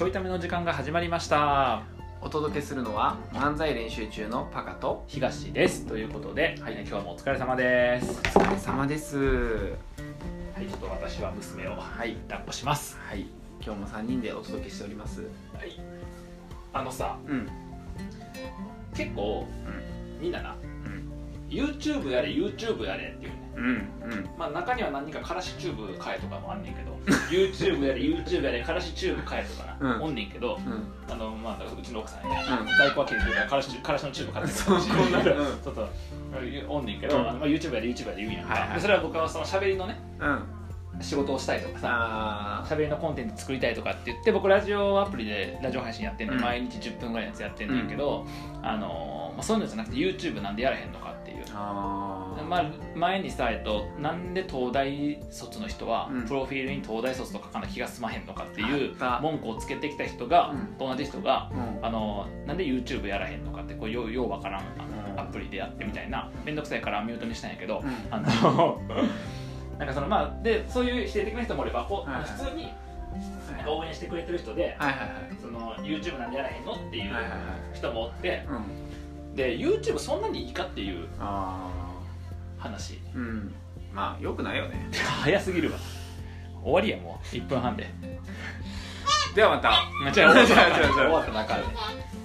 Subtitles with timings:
[0.00, 1.82] ちょいための時間が始まりました。
[2.22, 5.84] お届けするのは漫才練習中のパカと東です。
[5.84, 6.76] ということで、はい。
[6.78, 8.18] えー今日もお疲れ様です。
[8.34, 9.18] お疲れ様です。
[9.18, 12.14] はいちょっと私は娘をはい。
[12.30, 12.98] 抱っこします。
[13.10, 13.26] はい。
[13.62, 15.20] 今日も3人でお届けしております。
[15.20, 15.26] は
[15.66, 15.78] い。
[16.72, 17.46] あのさうん。
[18.94, 19.46] 結構、
[20.18, 20.56] みんなな
[20.86, 21.12] うん。
[21.50, 24.30] YouTube やれ YouTube やれっていうねうんうん。
[24.38, 26.92] まあ中には何人かからしチューブ買えとかもあんねんけど
[27.30, 30.02] YouTube やれ YouTube やれからしチューブ買えとかな、うん。
[30.02, 31.12] おんねんけどうん。
[31.12, 32.46] あのまあうちの奥さんやね。
[32.60, 32.66] うん。
[32.78, 34.88] 在庫は切れてるからからしからしのチューブ買ってくるかもし。
[34.88, 35.88] れそうこんなないけどうんそうそう。
[36.68, 37.24] おんねんけど、うん。
[37.24, 38.74] まあ、YouTube やれ YouTube やれ言うんやんか、はいはい。
[38.76, 40.42] でそれは僕はその喋りのねうん
[41.00, 46.44] 仕事をしたいとかさあ喋りのコンテンツ作りたいとかって言って僕ラジオアプリでラジオ配信やってんねん、うん。
[46.44, 48.26] 毎日10分ぐらいのやつやってんねんけど、
[48.62, 51.44] あのまあ、そういうのじゃなくて YouTube なんでやらへんのかっていう。
[51.52, 56.26] まあ、前にさ、えっと、なんで東大卒の人は、うん。
[56.26, 60.66] プロフィールに東大卒と書かな気が済まへんのかっていう文句をつけてきた人が、うん。
[60.78, 61.84] と同じ人がうん。
[61.84, 64.64] あのなんで YouTube やらへんのかってこうようようわからん
[65.16, 67.94] アプリでやってみたいな面倒くさいからミュートにしたんやけど、うん。
[68.10, 68.80] あの
[69.80, 72.68] なんかそのまあでそういう否定的な人もおればこう、はいはい普通に
[73.56, 75.10] なんか応援してくれてる人で、はいはいはい。
[75.40, 77.40] その YouTube なんでやらへんのっていうはいはいはい
[77.76, 79.34] 人もおってうん。
[79.34, 81.68] で YouTube そんなにいいかっていうあ
[82.58, 83.00] 話。
[83.14, 83.54] ーうん。
[83.92, 84.88] まあよくないよね。
[85.22, 85.78] 早すぎるわ。
[86.62, 87.26] 終わりやもう。
[87.34, 87.88] 1分半で。
[89.34, 89.72] ではまた。
[90.04, 91.64] 終わった違う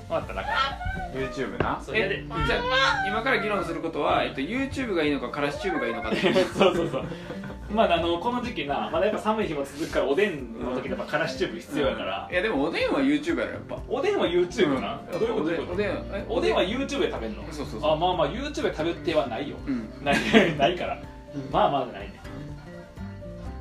[0.09, 1.81] わった中で終わった中 YouTube な。
[1.81, 6.33] そうやでえじゃあ今から議論することは、えっと、YouTube がいいのかからしチューブがいいのかって。
[6.53, 7.03] そうそうそう。
[7.73, 13.77] まああのこの時期なまだやっぱ寒い日も続くからおでんの時やっぱからしチューブ必要やから、いやでもおでんは YouTube やろやっぱ。
[13.89, 15.19] おでんは YouTube な、うん。
[15.19, 15.41] どういうこと？
[15.41, 15.89] おでんどういうことおでん。
[15.89, 17.43] えおでんは YouTube で食べるの？
[17.51, 17.91] そうそうそう。
[17.91, 19.55] あまあまあ YouTube で食べる手はないよ。
[19.65, 19.89] うん。
[20.03, 20.15] ない
[20.57, 20.99] ないから。
[21.51, 22.21] まあまあないね。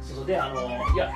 [0.02, 0.26] そうそう。
[0.26, 0.60] であの
[0.94, 1.10] いや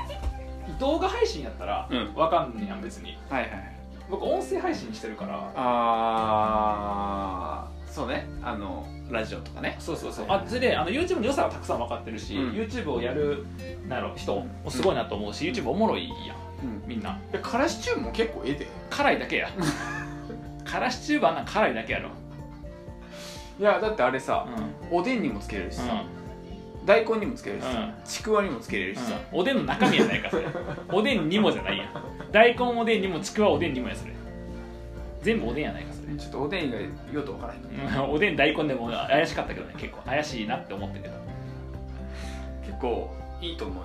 [0.81, 2.15] 動画配信やったらうん。
[2.15, 3.19] わかんねやん別に。
[3.29, 3.78] はいはい
[4.11, 5.53] 僕音声配信してるから。
[5.55, 8.27] ああそうね。
[8.43, 9.77] あのラジオとかね。
[9.79, 10.27] そうそうそう。
[10.27, 12.55] はいあそれであの YouTube の良さはたくさん分かってるし、うん。
[12.55, 13.47] YouTube をやる
[13.89, 16.37] なんやろ人もすごいなと思うし、YouTube おもろいやん。
[16.65, 16.87] うん。
[16.87, 17.19] みんな。
[17.33, 18.67] でからしチューブも結構ええで。
[18.91, 19.49] 辛いだけや。
[20.65, 22.11] からしチューブあんなん辛いだけやろ。
[23.59, 24.47] いやだってあれさ
[24.91, 24.99] う、ん。
[24.99, 25.87] おでんにもつけれるしうん。
[25.87, 26.03] さ、
[26.89, 27.95] 大根にもつけれるしさうん。
[28.03, 29.41] ちくわにもつけれるしさ、うん。
[29.41, 30.47] おでんの中身やないかそれ。
[30.91, 31.89] おでんにもじゃないやん。
[32.33, 34.13] 大根おでんにもちくわおでんにもやそれ。
[35.21, 36.17] 全部おでんやないかそれ。
[36.17, 36.81] ちょっとおでん以外
[37.13, 38.11] 用途わからへんうん。
[38.11, 41.15] おでん大根でも怪しかったけどね結構怪しいなって思ったけど
[42.65, 43.83] 結構いいと思うよ。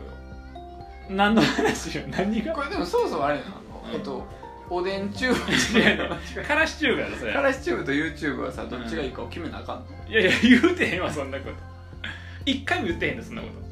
[1.10, 2.54] 何の話よ何が？
[2.54, 3.48] これでもそもそもあれなの、
[3.90, 3.96] うん。
[3.96, 4.26] えっと
[4.70, 6.16] おでんチュー違うの
[6.48, 10.32] からしチューブやろそれブからしチューブと YouTube はさどっちがいいかを決めなあかんの、いやいや
[10.62, 11.73] 言うてへんわそんなこと
[12.46, 13.64] 一回も言ってへんのそんなこと。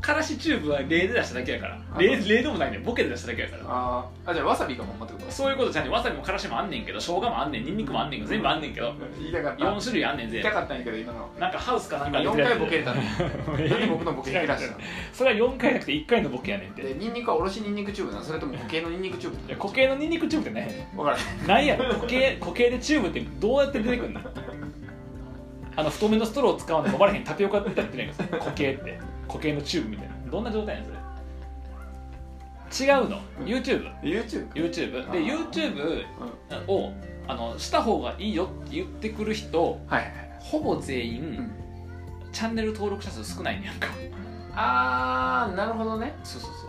[0.00, 1.78] からしチューブは例で出しただけやから。
[1.92, 3.62] あ例例でもないねボケで出しただけやから。
[3.66, 4.30] あー。
[4.30, 5.30] あじゃあわさびがほんまってこと。
[5.30, 9.64] そういうことじゃねわさびもからしもあんねんけど生姜もあんねんにんにくもあんねんけど全部あんねんけど言いたかった。
[9.64, 10.42] 4種類あんねん全部。
[10.42, 11.28] 言いたかったんやけど今の。
[11.40, 12.58] なんかハウスかなん今4か出てるやつ。
[12.58, 13.02] 回ボケれたの
[13.58, 14.78] え何僕のボケ減らしたの
[15.12, 16.82] それは4回なくて1回のボケやねんて。
[16.82, 20.88] でニンニクはおろしニンニクチューブなのそれとも固形のニンニクチューブいや固形のニンニクチューブってね。
[20.94, 21.46] 分からん。
[21.48, 21.84] なんやろ。
[21.94, 24.20] 固形固形でチューブってどうやって出てくるの？
[25.78, 28.98] あの太めのストロー使わないと飲まれへんタピオカって言ってないから固形って。
[29.28, 30.14] 固形のチューブみたいな。
[30.28, 30.90] どんな状態やねん
[32.68, 32.88] それ。
[32.88, 34.48] 違うの？YouTube YouTube?
[34.54, 36.04] YouTube で YouTube
[36.66, 36.74] うん。
[36.74, 36.92] を
[37.28, 41.52] あのした方がいいよって言ってくる人はいほぼ全員、ん。
[42.32, 43.86] チャンネル登録者数少ないねやんか。
[44.56, 46.16] あーなるほどね。
[46.24, 46.66] そうそうそ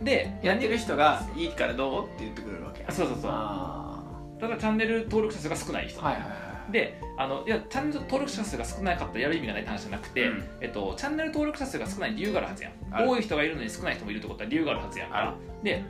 [0.00, 0.04] う。
[0.04, 3.30] でやってる人がいいからどうって言ってくれるわけあそうそうそう。
[3.32, 4.02] あ
[4.40, 6.41] ただチャンネル登録者数が少ない人、ーはいはいはい
[6.72, 10.44] であのいやチャンネル登録者数が少なかったらやる意味がないって話じゃなくて、うん。
[10.60, 13.08] えっと、チャンネル登録者数が少ない理由があるはずやん。
[13.08, 15.18] 多い人がいるのに少ない人もいるってことは理由があるはずやんか。
[15.18, 15.84] あらで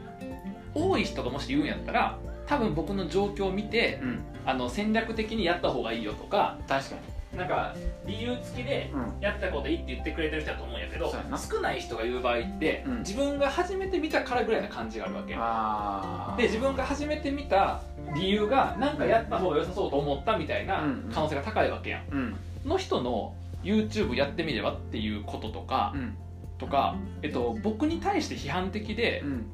[0.75, 4.19] 多い人がもし言うんやったら多分僕の状況を見てうん。
[4.44, 6.97] あの戦略的にやった方がいいよとか確か
[7.37, 7.75] なんか
[8.06, 11.15] 理由付きでやったこといいって言ってくれてる人だと思うんやけど
[11.50, 12.98] 少ない人が言う場合って、うん。
[12.98, 16.42] 自分が初めて見たからぐらいな感じがあるわけ。
[16.42, 17.80] で自分が初めて見た
[18.15, 21.10] 理由が何かやった方が良さそうと思ったみたいなうん。
[21.12, 22.04] 可能性が高いわけやん。
[22.10, 22.36] うん。
[22.66, 26.16] の人の YouTube やってみればっていうこととか、うん。
[26.59, 29.47] とか、えっと、僕に対して批判的でう、ん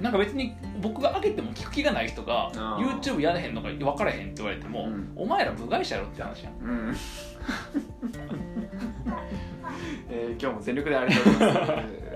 [0.00, 5.12] なんか別に僕が上げても聞く気がない人が YouTube やれへんのか分からへんって言われても、うん。
[5.16, 6.52] お前ら部外者やろって話やん。
[6.62, 6.96] うん。
[10.08, 11.72] えー今日も全力でありがとうございます。
[11.72, 12.06] はい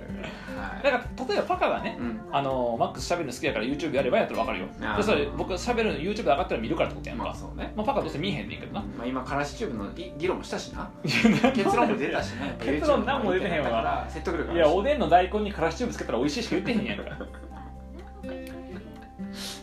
[0.83, 2.21] だから例えばパカがね、うん。
[2.31, 4.67] あのマックス喋るの好きやから YouTube やればやったら分かるよ。
[4.97, 7.73] でそれ僕喋るの YouTube で上がったら見るからってことやんか、まあそうね。
[7.77, 8.81] まあ、パカどうせ見えへんねんけどな。
[8.81, 10.91] まあ今からしチューブの議議論もしたしな。
[11.03, 12.57] 結論も出たしね。
[12.61, 13.65] 結論何も出てへんわ。
[13.65, 17.27] だから説得力あいやおでんの大根にからしチューブつけたら美味しいしか言ってへんやんか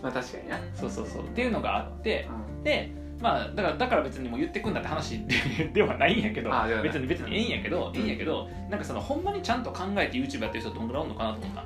[0.08, 0.60] まあ確かにな。
[0.74, 1.24] そうそうそう。
[1.24, 2.28] っていうのがあって
[2.58, 2.64] うん。
[2.64, 6.90] でまあだからだから別にもう言ってくんだって話でではないんやけどあではない。
[6.90, 8.00] 別に別にええんやけど、うん。
[8.00, 11.62] ええんやけどなんかそのほんまにちゃんと考えて YouTube やってる人どんぐらいおるのかなと思った。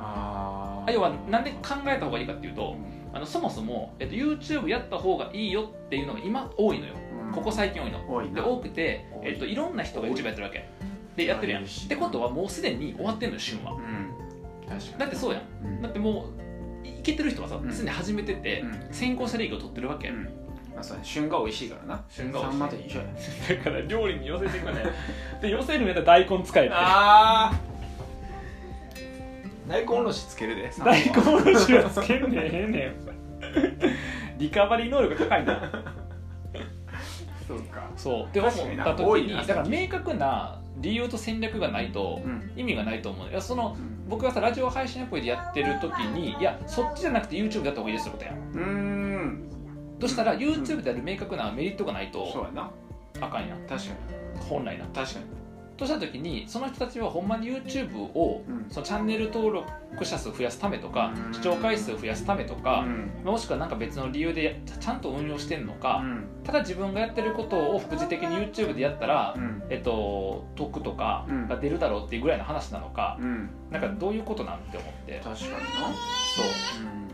[0.00, 2.76] ああ要はなんで考えた方がいいかっていうと
[3.12, 6.94] あのそもそも、えっと、YouTube やった方がいいよっていうのが今多いのよ。
[7.32, 7.98] ここ最近多いの。
[7.98, 8.46] で多いな。
[8.46, 10.68] 多くて、えっと、いろんな人が YouTube やってるわけ。
[11.16, 11.64] でやってるやん。
[11.64, 13.72] ってことはもうすでに終わってんのよ旬は。
[13.72, 14.68] うん。
[14.68, 14.98] 確かに。
[14.98, 15.82] だってそうやん。
[15.82, 16.43] だってもう
[16.84, 17.72] いけてる人はさうん。
[17.72, 18.88] すでに始めてて、うん。
[18.92, 20.24] 先行者利益を取ってるわけ、うん。
[20.74, 21.04] まあそうね。
[21.04, 22.04] 旬が美味しいからな。
[22.08, 22.68] 旬が美味しい。
[22.68, 23.06] と一緒や
[23.58, 24.84] だから料理に寄せていくね。
[25.40, 26.74] で寄せるんやったら大根使えって。
[26.74, 27.60] ああ
[29.68, 32.94] 大根おろしつけるで大根おろしはつけんねんええねん
[34.38, 35.70] リカバリー能力高いな。
[37.46, 37.90] そうか。
[37.96, 38.24] そう。
[38.24, 42.52] って思った時にだから明確な理由と戦略がないとうん。
[42.56, 43.28] 意味がないと思う。
[43.28, 48.66] いやそのうん僕がさラジオ配信アプリでやってる時にいやそっちじゃなくて YouTube でやった方がいいですってことやんうー
[49.26, 49.48] ん。
[49.98, 52.70] としたらうん YouTube でやる明確なメリットがないとそうやな。
[53.20, 53.58] あかんやん。
[53.66, 54.40] 確かに。
[54.48, 55.24] 本来な確かに
[55.76, 58.66] とした時にその人たちはほんまに YouTube をうん。
[58.70, 61.34] そのチャンネル登録者数増やすためとかうん。
[61.34, 63.24] 視聴回数増やすためとかうん。
[63.24, 66.26] もしくは何か別の理由でちゃんと運用してんのかうん。
[66.44, 69.62] ただ自分がやってることを副次的に YouTube でやったらうん。
[69.70, 73.50] えっと得とかが出るだろうっていうぐらいの話なのかうん。
[73.70, 75.20] なんかどういうことなんて思って。
[75.22, 75.56] 確かにな。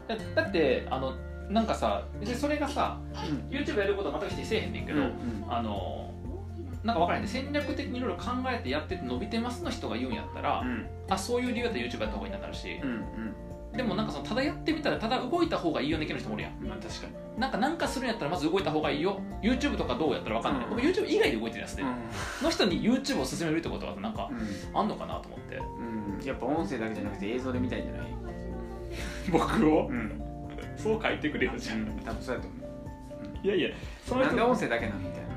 [0.08, 0.34] そう。
[0.34, 1.14] だだってあの
[1.48, 2.98] なんかさ別にそれがさ
[3.50, 5.44] YouTube やることは全く否定せえへんねんけど、うん。
[5.48, 6.09] あの
[6.82, 7.28] なんか分からへんね。
[7.28, 10.86] 戦略的にいろいろ考えてやってて伸びてますの人が言うんやったら、うん。
[11.08, 12.80] あそういう理由だったら YouTube やった方がいいなるし。
[12.82, 13.04] う、ん
[13.76, 17.40] でもなんかそのただやってみたらただ動いた方がいいよね系の人もおるやんうんまあ確かに。
[17.40, 19.20] なんかなんかするんやったらまず動いた方がいいよ。
[19.42, 20.70] YouTube とかどうやったら分かんない、うん。
[20.70, 21.86] 僕 YouTube 以外で動いてるやつで、う
[22.42, 24.30] の人に YouTube を勧めるってことはなんかん。
[24.74, 25.56] あんのかなと思って。
[25.56, 26.26] うん。
[26.26, 28.06] やっぱ音声だけじゃなくて映像で見たいんじゃない？
[29.30, 29.86] 僕を？
[29.86, 30.20] うん。
[30.76, 31.86] そう書いてくれよじゃん。
[32.04, 32.56] 多分そうやと思
[33.44, 33.70] いやいや
[34.04, 35.29] その人音声だけなんみたいな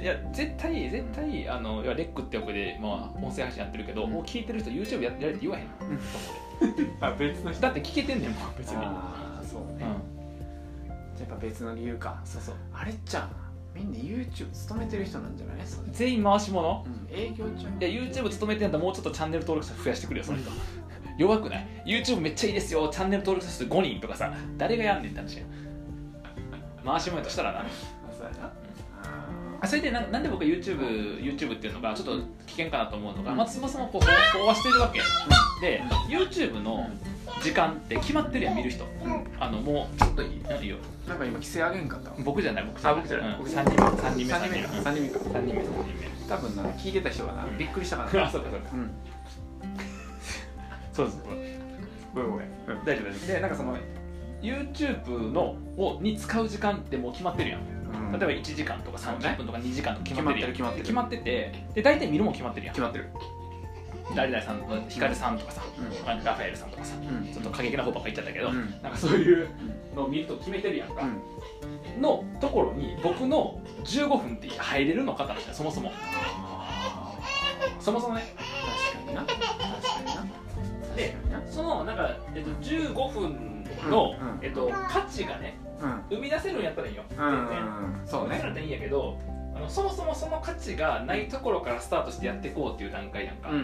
[0.00, 4.10] いや絶対絶対あのいやレックって横で、まあ、音声配信やってるけど、うん。
[4.10, 5.66] もう聞いてる人 YouTube ややれって言わへん。
[7.00, 8.76] あ別のうだって聞けてんねんもん別に。
[8.78, 9.84] ああそうね。
[9.84, 11.20] うん。
[11.20, 12.20] やっぱ別の理由か。
[12.24, 12.54] そうそう。
[12.72, 13.30] あれっちゃん
[13.74, 15.56] みんな YouTube 勤めてる人なんじゃない？
[15.92, 17.08] 全員回し物うん。
[17.16, 20.50] 営業ちゃんいや YouTube 勤めてんだったらもうちょっとチャンネル登録者増やしてくれよその人。
[21.18, 22.88] 弱くない？YouTube めっちゃいいですよ。
[22.88, 24.32] チャンネル登録者数5人とかさ。
[24.56, 25.44] 誰がやんねんって話や。
[26.84, 27.64] 回し物やとしたらな
[29.62, 33.36] あそれでななんで僕は YouTube, YouTube っていうのがちょっと危険かなと思うのが、うん。
[33.36, 35.00] まずそもそもこう飽和してるわけ。
[35.60, 36.88] で YouTube の
[37.42, 38.84] 時間って決まってるやん見る人。
[38.84, 39.26] うん。
[39.38, 40.76] あのもちょっといいうんいいよ。
[41.06, 42.98] なんか今規制上げんかった僕じゃない僕じゃない。
[42.98, 43.28] あ僕じゃない。
[43.28, 43.76] うん、僕3人目。
[43.76, 44.78] 3人目3人目3人目。
[44.78, 45.18] 3人目か。
[45.18, 45.60] 3人目。
[45.60, 47.58] 3人多分な聞いてた人がなうん。
[47.58, 48.26] びっくりしたか目な。
[48.26, 48.70] あ そうかそうか。
[48.72, 48.90] うん。
[50.94, 51.20] そうそう
[52.14, 52.48] ごめんごめん。
[52.84, 53.26] 大丈夫大丈夫。
[53.26, 53.76] でなんかその
[54.42, 57.79] YouTube のをに使う時間ってもう決まってるやんうん
[58.10, 60.82] 例えば1時間とか30分とか2時間とか決まってる決まってる。
[60.84, 61.52] 決まってて。
[61.74, 62.74] で大体見るもん決まってるやん。
[62.74, 63.08] 決まってる。
[64.14, 67.32] 誰々さんヒカルさんとかさ、うラファエルさんとかさうん。
[67.32, 68.70] ちょっと過激な方ばっか言っちゃったけど、うん。
[68.82, 69.48] なんかそういう
[69.94, 72.02] のを見ると決めてるやんか、うん。
[72.02, 75.92] のところに僕の15分って入れるのかって話そもそも。
[77.78, 78.34] そもそもね。
[78.36, 79.24] 確かにな。
[79.24, 80.40] 確かにな。
[80.96, 81.14] で
[81.48, 85.69] そのなんか、えっと、15分の、えっと、価値がねうん
[86.10, 87.02] 生み出せるんやったらいいよ。
[87.10, 87.16] うん。
[87.16, 87.58] 全然。
[87.58, 88.30] うんそうね。
[88.30, 89.18] 生み出せるんやったらいいんやけど
[89.54, 93.60] あのそもそもその価値がないところからスタートしてやっていこうっていう段階やんか、うんう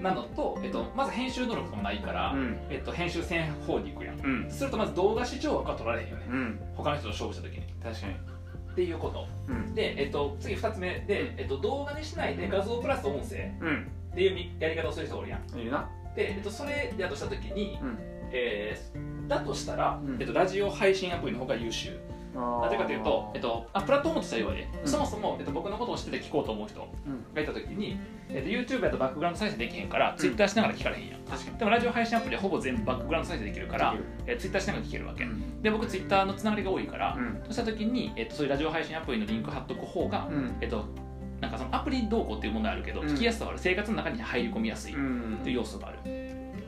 [0.00, 2.58] んなのと、えっと、まず編集能力もないから、うん。
[2.68, 4.20] えっと、編集せん方に行くやん。
[4.20, 4.50] うん。
[4.50, 6.26] するとまず動画視聴枠は取られへんよね。
[6.28, 6.60] うん。
[6.74, 7.66] 他の人と勝負した時に。
[7.80, 8.14] 確かに。
[8.14, 9.26] っていうこと。
[9.48, 9.74] うん。
[9.74, 13.92] で、えっと、次2つ目で、えっと、動画にしないで画像プラス音声うん。
[14.10, 15.58] っていうやり方をする人がおるやん。
[15.58, 15.88] いるな。
[16.16, 20.20] で、えっと、それやとした時に、うんえーだとしたら、うん。
[20.20, 21.98] えっと、ラジオ配信アプリの方が優秀。
[22.34, 24.88] なぜかというと、えっと、あプラットフォームとしては要はね、うん。
[24.88, 26.80] そもそも、えっと、僕のことを知ってて聞こうと思う人。
[26.80, 27.34] うん。
[27.34, 27.98] がいた時に、
[28.30, 31.22] えっと、YouTube やとバックグラウンド再生できへんから、Twitter しながら聞かれへんやん。
[31.58, 33.94] でもラジオ配信アプリはほぼ全部バックグラウンド再生できるから
[34.26, 35.62] えー、Twitter しながら聞けるわけ、うん。
[35.62, 37.40] で僕 Twitter のつながりが多いから、うん。
[37.44, 40.56] そうした時に、えっと、そういうラジオ配信アプリのリンク貼っとく方が、うん。
[40.60, 40.86] えっと、
[41.40, 43.08] なんかそのアプリ動向っていうものがあるけど、うん。
[43.08, 43.58] 聞きやすさはある。
[43.60, 45.40] 生活の中に入り込みやすいっうん。
[45.42, 45.98] ていう要素がある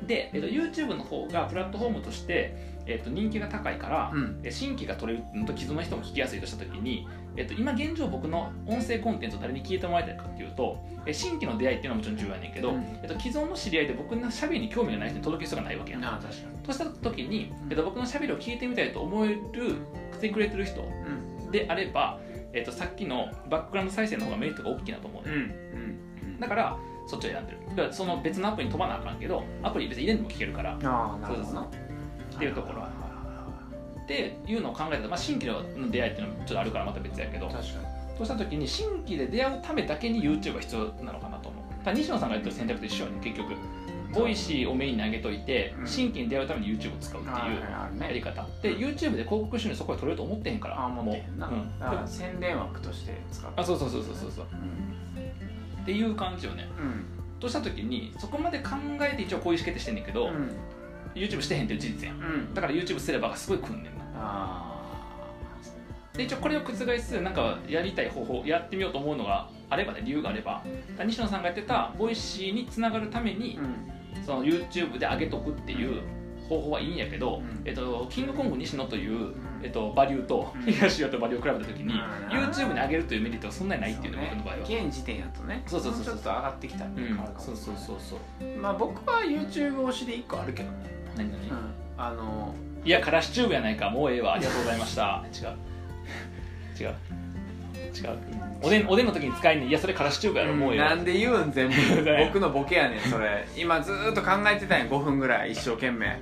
[0.06, 4.40] で、えっと、YouTube の方がプラットフォームとして、えっと、人気が高いから、うん。
[4.44, 12.82] え新規が取れるのと既存の人も聞きやすいとした時に、えっと、今現状僕の音声コンテンツを誰に聞いてもらいたいかっていうとえ新規の出会いっていうのはもちろん重要やねんけど、うん。
[13.02, 16.04] えっと、既存の知り合いで僕のしゃべりに興味がない人に届ける必要がないわけやん。
[16.04, 19.76] ああ確とした時に、えっと、僕のしゃべりを聞いてみたいと思える
[20.12, 22.18] してくれてる人うんであれば、
[22.52, 25.40] えっと、さっきのバックグラウンド再生の方がメリットが大きいなと思うね、うん。
[26.24, 26.40] うん。
[26.40, 27.58] だからそっちを選んでる。
[27.70, 30.78] だからその別のアプリに飛ばなあかんけどアプリ別に入れんでも聞けるから。
[30.82, 31.62] ああなるほどな。
[31.62, 37.72] っていうところなっていうのを考えたら、まあ、新規の出会いっていうのもちょっとあるからまた別やけど確かに。
[38.18, 41.84] そうした時に新規で出会うためだけに YouTube が必要なのかなと思う。
[41.84, 43.54] ただ西野さんが言ってる選択と一緒やね結局。
[44.12, 45.86] ボイシーをメインに上げといて、うん。
[45.86, 48.46] 新規に出会うために YouTube を使うっていうやり方。
[48.62, 51.66] で YouTube で広告収入そこで取れると思ってへんからあ思ってへんな、もう。
[52.06, 54.46] 宣伝枠として使ってあそうそうそうそうそうそう。
[54.52, 55.13] うん、
[55.84, 56.66] っていう感じよね。
[56.78, 57.04] うん。
[57.38, 58.70] とした時にそこまで考
[59.02, 60.50] えて一応こういう意思決定してんねんけど、うん。
[61.14, 62.16] YouTube してへんっていう事実やん。
[62.16, 62.54] うん。
[62.54, 63.94] だから YouTube すればがすごいくんねん。
[63.94, 64.74] なあ
[66.16, 70.62] で一応これを覆すなんかやりたい方法やってみようと思うのがあればね理由があれば
[71.04, 73.58] 西野さんがやってたボイシーにつながるために
[74.24, 76.02] その YouTube で上げとくっていう
[76.48, 77.62] 方法はいいんやけど、うん。
[77.64, 80.62] えっと、キングコング西野という、んえっと、バリューとうん。
[80.64, 84.60] 東洋とバリューを比べた時に、うん YouTube に上げるというメリットがそんなにないっていうのが僕の場合は。
[84.62, 85.62] 現時点やとね。
[85.66, 86.14] そうそうそうそう。
[86.14, 88.16] もちょっと上がってきたらうんね変わるかもそうそうそうそ
[88.46, 88.58] う。
[88.60, 90.76] まあ僕は YouTube 推しで1個あるけどね、
[91.16, 91.56] 何何、うん、
[91.96, 92.54] あの
[92.84, 93.88] いやからしチューブやないか。
[93.88, 94.34] もうええわ。
[94.34, 95.24] ありがとうございました。
[95.34, 95.56] 違う。
[96.78, 96.94] 違う
[97.96, 98.18] 違う。
[98.62, 100.88] おでんおでんの時に使いにいやそれからしチューブやろもうええわ。
[100.90, 101.74] なんで言うん全部。
[102.02, 102.24] ね。
[102.32, 103.46] 僕のボケやねんそれ。
[103.56, 106.18] 今ずーっと考えてたんや5分ぐらい一生懸命。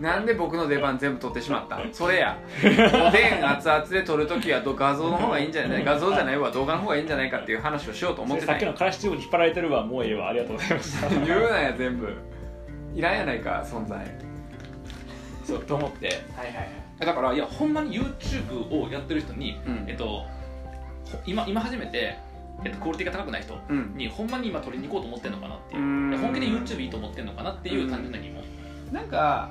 [0.00, 1.88] なんで僕の出番全部取ってしまったん？
[1.92, 2.36] それや。
[2.62, 5.84] おでん熱々で撮るときはど画像の方がいいんじゃない？
[5.84, 6.50] 画像じゃないわ。
[6.50, 9.84] 動画の方がいいんじゃないかっていう話をしようと思ってたさっきのからしチューブに引っ張られてるわ。
[9.84, 10.28] もうええわ。
[10.28, 12.12] ありがとうございました言うなや全部。
[12.94, 13.98] いらんやないか存在。
[13.98, 14.06] はい
[15.44, 16.06] そうと思って。
[16.36, 19.84] はいはいだからいやほんまに YouTube をやってる人に、うん。
[19.88, 20.24] えっとほ
[21.26, 22.18] 今今初めて、
[22.64, 23.94] えっと、クオリティが高くない人うん。
[23.96, 26.14] にほんまに今取りに行こうと思ってんのかなっていう。
[26.14, 28.44] う本気で YouTube いいと思ってんのかなっていう単純な疑問
[28.92, 29.50] なんか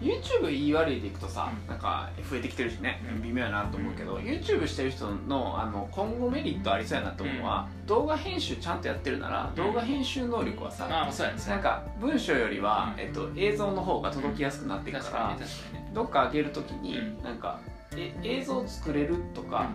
[0.00, 1.68] YouTube 言い悪いでいくとさ、うん。
[1.68, 3.02] なんか増えてきてるしね。
[3.16, 3.22] うん。
[3.22, 9.54] 微妙やなと思うけど、YouTube してる人のあの今後メリットありそうやなと思うのは、動画編集ちゃんとやってるなら、ん。
[9.56, 11.40] 動画編集能力はさ、ああそうやね。
[11.48, 13.00] なんか文章よりは、うん。
[13.00, 15.44] えっと、映像の方が届きやすくなっていくから、ね
[15.92, 17.22] どっか上げるときに、うん。
[17.24, 17.58] なんか
[17.96, 19.70] え映像作れるとか、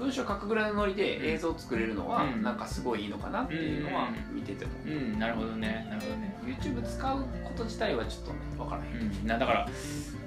[0.00, 2.42] 文章書くぐらいのノリで映像作れるのは、うん。
[2.42, 4.34] なんかすごいいいのかなっていうのはうん。
[4.34, 4.88] 見てても、う。
[4.88, 5.18] ん。
[5.18, 5.86] なるほどね。
[5.90, 6.34] なるほどね。
[6.46, 9.26] YouTube 使うこと自体はちょっとね分からへん、うん。
[9.26, 9.68] なだから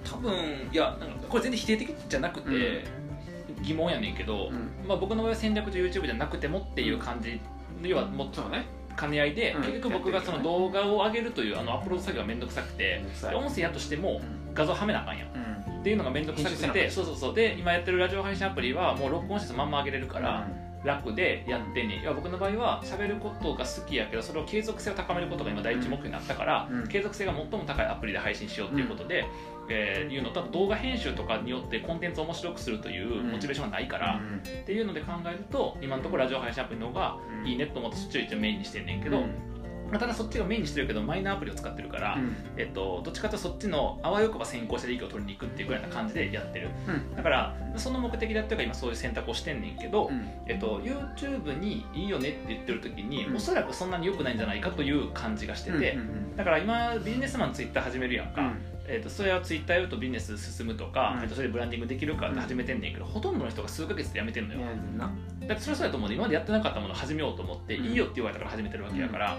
[0.03, 0.33] 多分
[0.71, 2.85] いやなんかこれ全然否定的じゃなくて、
[3.63, 4.87] 疑問やねんけど、うん。
[4.87, 7.41] まあ、僕の場合は戦略と YouTube じゃなくてもっていう感じ
[7.81, 8.65] 要はもっとね。
[8.95, 9.63] 兼ね合いで、うん。
[9.63, 14.21] 結局僕がその動画を上げるというあのアップロード作業が面倒くさくてで音声やとしても
[14.53, 15.27] 画像はめなあかんやん。
[15.29, 15.52] うん
[15.83, 17.35] っていうのが面倒くさくてそうそうそう。
[17.35, 20.47] で今やってるラジオ配信アプリはもう録音してまんま上げれるから、
[20.85, 21.99] 楽でやってんねん。
[21.99, 26.87] いや僕の場合は喋ることが好きやけどそれを継続性を高めることが今第一目標になったから、うん。
[26.87, 29.25] 継続性が最も高いアプリで配信しようっていうことで、
[29.69, 33.31] えーいうのと動画編集とかによってコンテンツを面白くするといううん。
[33.31, 34.21] モチベーションがないから、
[34.61, 39.52] っていうので考えると今のところラジオ配信アプリの方がうんいいねと思ってそっちを一応メインにしてんねんけど、うん
[39.93, 42.17] まあただそっちがメインにしてるけどマイナーアプリを使ってるから、
[42.57, 46.69] えっと、どっちかというとそっちのあわよくば先行して利益を取りに行くっていうぐらいな感じでやってる。
[46.87, 47.15] うん。
[47.15, 50.27] だからその目的でやってるから今そういう選択をしてんねんけど、うん。
[50.47, 53.35] えっと、YouTube にいいよねって言ってる時に、うん。
[53.35, 58.53] おそらくそんなに良くないんじゃないかという感じがしてて、うんだから今ビジネスマンツイッター始めるやんか、
[58.85, 61.23] えっと、それはツイッターやるとビジネス進むとか、うん。
[61.23, 65.11] えっと、それでブランディングできるからって始めてんねんけど、ほとんどの人が数ヶ月でやめてんのよ、いやな。
[65.47, 67.85] だってそれはそうやと思うで今までやってなかったものを始めようと思って、うん。
[67.85, 69.37] いいよって言われたから始めてるわけやから、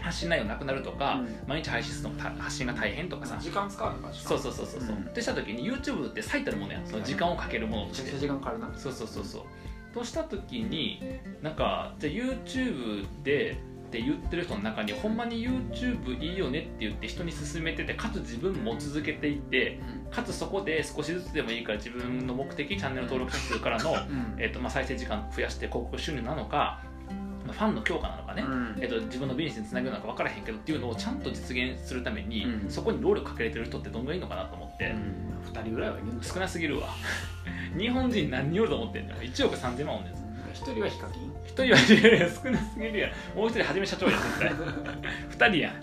[0.00, 1.48] 発信内容なくなるとか、うん。
[1.48, 5.02] 毎日配信するのた発信が大変とかさ、時間使うのかそうそうそうそうそう、うん。
[5.02, 6.86] ってした時に YouTube って最たるものやん。
[6.86, 7.86] その時間をかけるもの。
[7.88, 8.70] として時間かかるな。
[8.76, 9.42] そうそうそうそう。
[9.92, 11.00] とした時に
[11.42, 13.56] なんかじゃあ YouTube で
[13.94, 19.78] って言ってる人の中にほんまに YouTube いいよねって言って人に勧めててかつ自分も続けていって
[20.10, 24.34] かつそこで少しずつでもいいから自分の目的チャンネル登録者数からの、うん。
[24.38, 26.82] えっとまあ、再生時間増やして広告収入なのか
[27.46, 28.76] まあファンの強化なのかね、うん。
[28.80, 32.68] えっと、自分のビジネスにつなげるのか分からへんけどっていうのをちゃんと実現するために、うん。
[32.68, 34.92] そこに労力かけれてる人ってどんぐらいいるのかなと思って、
[35.52, 36.88] 2人ぐらいはいる少なすぎるわ。
[37.78, 40.23] 日本人何人おると思ってんの？1億3000万おんねん
[40.54, 41.32] 1人はヒカキン？
[41.44, 43.10] 一人は少なすぎるやん。
[43.36, 44.52] もう一人はじめ社長やん絶対。
[45.28, 45.74] 二人やん。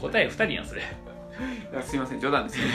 [0.00, 0.82] 答え二人やんそれ。
[1.82, 2.66] すいません冗談ですよ。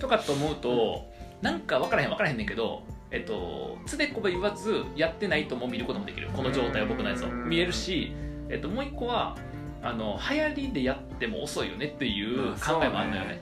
[0.00, 1.10] とかと思うと
[1.42, 6.28] なんか分からへん分からへんねんけどえっとつべこべ言わずやってないとも見ることもできる。
[6.34, 7.28] この状態を僕のやつを。
[7.28, 7.48] うん。
[7.48, 8.12] 見えるし、
[8.48, 9.36] えっと、もう一個は
[9.82, 13.40] あの流行りでやっても遅いよねっていう考えもあるのよね、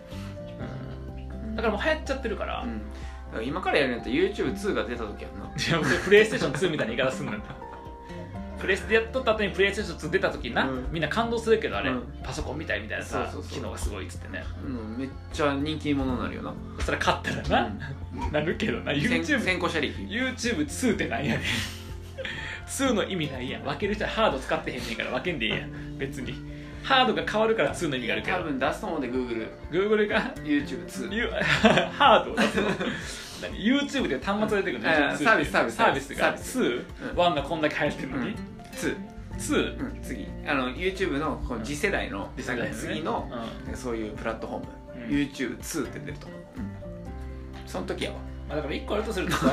[1.45, 1.57] うん。
[1.57, 2.79] だからもう流行っちゃってるから、うん。
[2.79, 2.85] だから
[3.43, 5.47] 今からやるんやったら YouTube2 が出た時やんな。
[5.47, 7.41] いや俺プレイステーション2みたいな言い方すんのよ。
[8.59, 10.87] プレステやっとった後にプレイステーション2出た時にな、うん。
[10.91, 12.03] みんな感動するけどあれ、うん。
[12.23, 13.59] パソコンみたいみたいなさそうそうそう。
[13.59, 14.45] 機能がすごいっつってね。
[14.65, 16.55] うんめっちゃ人気者になるよな。
[16.81, 17.73] それ買ったらな、
[18.33, 21.41] なるけどな先 YouTube 先行者力 YouTube2 ってなんやねん。
[22.67, 23.63] 2の意味ないやん。
[23.63, 25.99] 分ける人はハード使ってへんねんから分けんでいいやん。
[25.99, 26.35] 別に
[26.87, 28.37] ハードが変わるから2の意味があるけど。
[28.39, 32.69] 多分出すと思うで Google Google が YouTube2 ゆハードを出すの。
[33.43, 35.77] 何？YouTube で端末が出てくるあのーサービスサービス。
[35.77, 36.21] サービスが。
[36.21, 36.61] サービス。
[36.61, 37.35] 2?1、うん。
[37.35, 38.37] がこんだけ流行ってるのに、
[38.77, 38.97] 2
[39.37, 39.81] 2?
[39.81, 40.29] うん、次。
[40.47, 42.71] あの YouTube のこの次世代の次世代のね。
[42.73, 43.29] 次の
[43.69, 43.77] うん。
[43.77, 45.11] そういうプラットフォーム、うん。
[45.11, 46.41] YouTube2 って出ると思う、
[47.67, 48.17] その時やわ。
[48.49, 49.53] まあ、だから1個あるとするとさ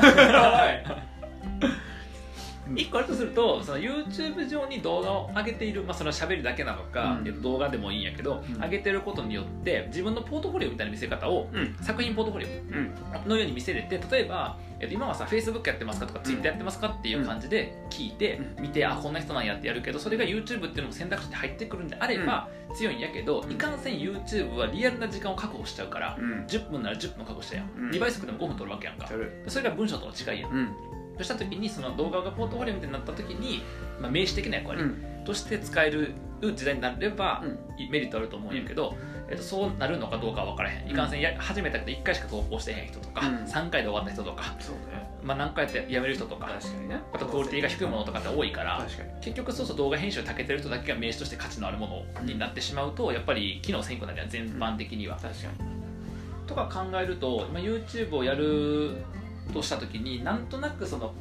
[2.68, 7.28] 1個あるとするとその YouTube 上に動画を上げている、まあ、それは喋るだけなのか、うん。
[7.28, 8.62] えっと動画でもいいんやけど、うん。
[8.62, 11.76] 上げてることによって自分のポートフォリオみたいな見せ方を、うん。
[11.80, 12.94] 作品ポートフォリうん。
[13.26, 26.44] オのように見せれて例えば、えっと今はさ Facebook やってますかとか Twitter やってますかっていう感じで聞いて、う見てあこんな人なんやってやるけどそれが YouTube っていうのも選択肢に入ってくるんであれば、強いんやけどいかんせん YouTube はリアルな時間を確保しちゃうから、うん。
[26.46, 27.90] 10分なら10分確保したやん、うん。
[27.90, 29.08] 2倍速でも5分取るわけやんか。
[29.46, 30.74] それが文章との違いやん
[31.16, 33.62] とした時にその動画がポートフォリオみたいになった時に、
[34.00, 35.04] まあ、名詞的な役割うん。
[35.24, 36.12] として使える
[36.54, 37.90] 時代になれば、うん。
[37.90, 38.94] メリットあると思うんやけど、
[39.30, 40.90] えっと、そうなるのかどうかは分からへん。
[40.90, 43.36] いかんせんや始めたけど1回しか投稿してへん人とか、うん。
[43.44, 44.54] 3回で終わった人とか、
[45.22, 47.00] まあ、何回やってやめる人とか確かにね。
[47.12, 48.86] あとクオリティが低いものとかって多いから
[49.22, 55.16] 結局そうそう動画編集に長けてる人だけが名詞として価値のあるものになってしまうとやっぱり機能せんくなるやん全般的には。
[55.16, 55.74] 確かに。
[56.46, 58.96] とか考えると今 YouTube をやる
[59.52, 61.12] とした時になんとなくその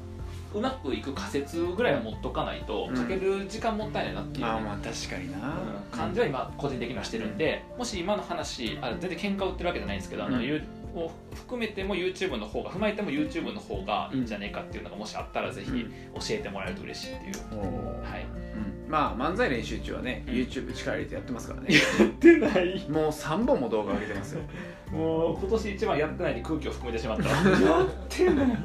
[0.53, 2.95] うまくいく仮説ぐらいは持っとかないと、うん。
[2.95, 5.97] かける時間もったいないなっていう、まあまあ確かにな、うん。
[5.97, 10.39] 感じは今個人的にはしてるんで、もし今の話あ全然喧嘩売ってるわけじゃないんですけど、あの
[10.95, 15.91] を含めても YouTube の方が踏まえても YouTube の方がいいんじゃないかっていうのがもしあったらぜひうん。
[16.13, 17.57] 教えてもらえると嬉しいっていう、
[18.03, 18.23] はい。
[18.35, 18.42] うん
[18.93, 20.33] まあ漫才練習中はね、うん。
[20.35, 21.73] YouTube 力入れてやってますからね。
[21.73, 22.87] やってない。
[22.87, 24.41] もう3本も動画上げてますよ。
[24.91, 27.27] もう今年一番やってないに空気を含めてしまった。
[27.33, 28.62] やってない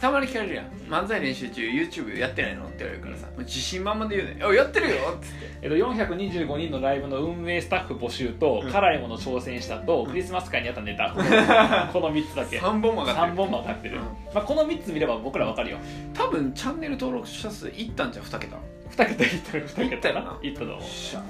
[0.00, 11.10] たまに聞かれるやん漫才練習中 YouTube やってないのって言われるからさもう自信満々で言うね「あやってるよ」っつってえっと、425人のライブの運営スタッフ募集と、うん辛いもの挑戦したと、クリスマス会にあったネタ、
[11.92, 12.58] この3つだけ。
[12.58, 13.96] 3本も上がって3る本も上がってる。
[13.96, 15.78] うんまあ、この3つ見れば僕らわかるよ。
[16.12, 18.56] 多分チャンネル登録者数いったんじゃん2桁
[18.90, 20.38] 2桁いってる、2桁いったよな。
[20.42, 20.82] いったと思う。
[20.82, 21.22] しゃ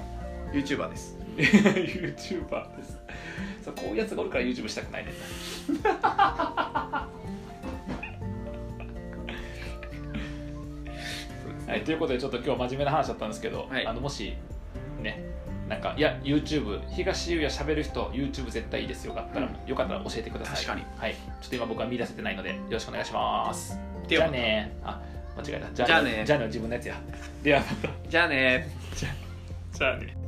[0.51, 2.99] YouTuber です YouTuber です。
[3.63, 7.07] そうこういうやつがおるから YouTube したくないねんな。
[11.67, 13.85] はい、ということでちょっと今日真面目な話だったんですけど、はい。
[13.85, 14.33] あのもし
[15.01, 15.23] ね
[15.67, 19.69] なんかいや YouTube 東優也しゃべる人 YouTube 絶対いいですよがあったら、うん。
[19.69, 20.55] よかったら教えてください。
[20.55, 20.83] 確かに。
[20.97, 23.79] はい、ちょっと今僕は見出せてないのでよろしくお願いします。
[24.03, 24.77] じではゃあね。
[24.83, 25.01] あ
[25.37, 25.69] 間違えた。
[25.69, 26.23] じじゃあね。
[26.25, 26.95] じゃあねは自分のやつや。
[27.43, 28.09] ではまた。
[28.09, 28.69] じゃあね。
[28.93, 30.24] じゃあね